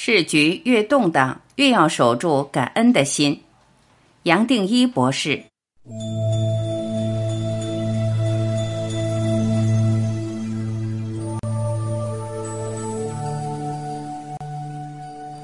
[0.00, 3.42] 市局越动荡，越要守住感恩的心。
[4.22, 5.42] 杨定一博士。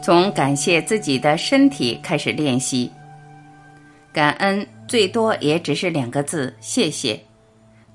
[0.00, 2.88] 从感谢自己的身体开始练习，
[4.12, 7.20] 感恩最多也只是两个字：谢谢。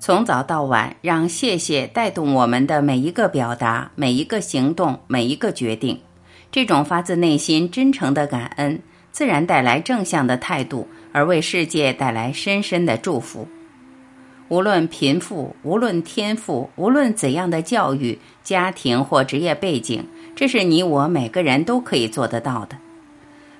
[0.01, 5.97] 从早到晚，让谢谢带动我们的每一个表达、每一个行动、每一个决定。
[6.51, 8.81] 这种发自内心、真诚的感恩，
[9.11, 13.47] 自然带来正向的态度，而为世界带来深深的祝福。
[14.47, 20.03] 无论贫富，无论天赋，无论怎样的教育、家庭或职业背景，
[20.35, 22.75] 这是你我每个人都可以做得到的。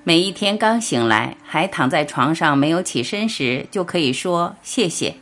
[0.04, 5.14] 每一天刚醒来，还躺在床上没有起身时，就可以说谢谢。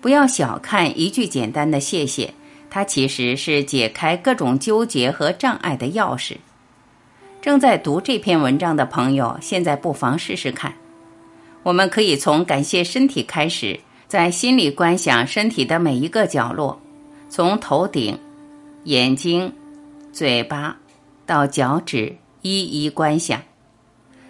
[0.00, 2.32] 不要小看一句简单的谢谢，
[2.70, 6.36] 它其实是解开各种纠结和障碍的钥匙。
[7.44, 10.72] 正在读这篇文章的朋友，现在不妨试试看。
[11.62, 13.78] 我们可以从感谢身体开始，
[14.08, 16.80] 在心里观想身体的每一个角落，
[17.28, 18.18] 从头顶、
[18.84, 19.52] 眼睛、
[20.10, 20.74] 嘴巴
[21.26, 23.42] 到脚趾，一一观想，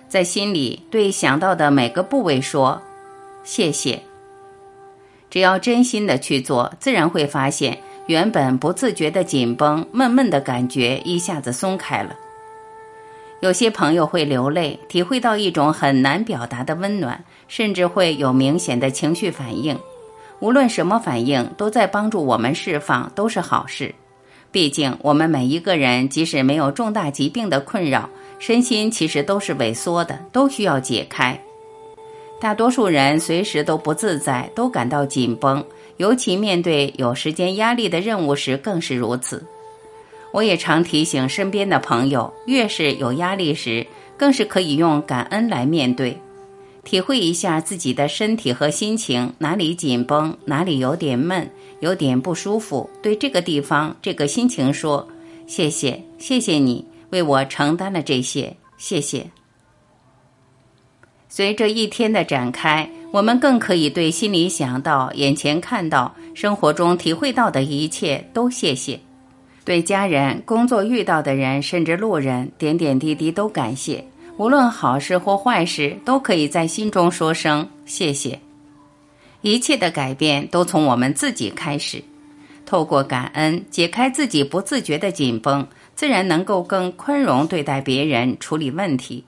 [0.09, 2.83] 在心里对想到的每个部位说
[3.45, 4.03] 谢谢。
[5.31, 7.79] 只要真心的去做，自然会发现
[8.09, 12.17] 原本不自觉的紧绷、闷闷的感觉一下子松开了。
[13.45, 19.79] 有些朋友会流泪，体会到一种很难表达的温暖，甚至会有明显的情绪反应。
[20.41, 23.95] 无论什么反应，都在帮助我们释放，都是好事。
[24.51, 31.39] 毕竟，我们每一个人，即使没有重大疾病的困扰，身心其实都是萎缩的，都需要解开。
[32.41, 35.63] 大多数人随时都不自在，都感到紧绷，
[35.99, 39.45] 尤其面对有时间压力的任务时更是如此。
[40.35, 46.19] 我也常提醒身边的朋友，越是有压力时，更是可以用感恩来面对，
[46.83, 52.91] 体会一下自己的身体和心情哪里紧绷，哪里有点闷，有点不舒服。
[53.01, 55.07] 对这个地方、这个心情说
[55.47, 59.31] ：“谢谢，谢谢你为我承担了这些，谢谢。”
[61.31, 68.99] 随着一天的展开，我们更可以对心里想到、眼前看到、生活中体会到的一切都谢谢；
[69.65, 74.05] 对家人、工作遇到的人，甚至路人，点点滴滴都感谢。
[74.37, 78.39] 无论好事或坏事，都可以在心中说声谢谢。
[79.41, 82.03] 一切的改变都从我们自己开始，
[82.67, 89.25] 透过感恩解开自己不自觉的紧绷，自然能够更宽容对待别人、处理问题。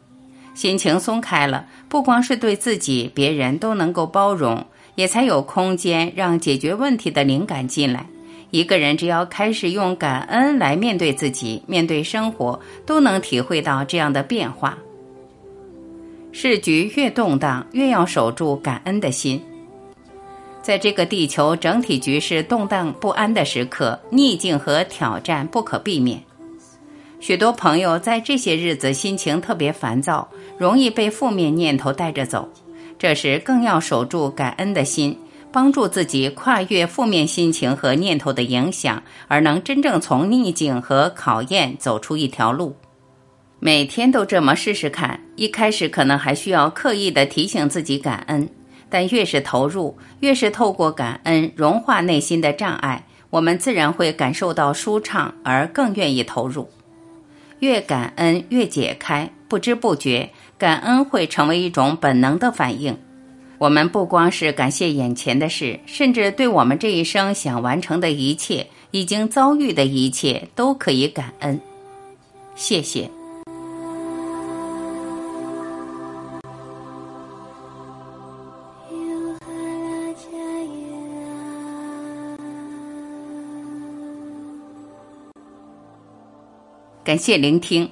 [0.54, 4.66] 心情松开了，不光是对自己，别人都能够包容，
[4.96, 8.06] 也才有空间让解决问题的灵感进来。
[8.50, 14.78] 一个人只要开始用感恩来面对自己，面对生活，都能体会到这样的变化。
[16.32, 19.42] 市局越动荡，越要守住感恩的心。
[20.62, 26.20] 在这个地球整体局势动荡不安的时刻，逆境和挑战不可避免。
[27.20, 30.28] 许多朋友在这些日子心情特别烦躁，
[30.58, 32.48] 容易被负面念头带着走。
[32.98, 35.18] 这时更要守住感恩的心，
[35.52, 42.76] 帮助自己跨越负面心情和念头的影响，而能真正从逆境和考验走出一条路。
[43.58, 48.48] 每天都这么试试看，一开始可能还需要刻意的提醒自己感恩，
[48.90, 56.68] 但越是投入，越是透过感恩融化内心的障碍，我们自然会感受到舒畅，而更愿意投入。
[57.60, 60.28] 越感恩越解开，不知不觉，
[60.58, 62.96] 感恩会成为一种本能的反应。
[63.58, 71.58] 我们不光是感谢眼前的事，甚至对我们这一生想完成的一切、已经遭遇的一切，都可以感恩。
[72.54, 73.10] 谢谢。
[87.02, 87.88] 感谢聆听，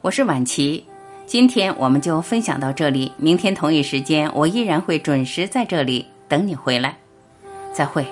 [0.00, 0.91] 我是晚琪。
[1.26, 6.96] 今天我们就分享到这里，明天同一时间我依然会准时在这里等你回来。
[7.72, 8.06] 再会。